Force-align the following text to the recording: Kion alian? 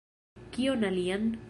Kion 0.55 0.89
alian? 0.89 1.25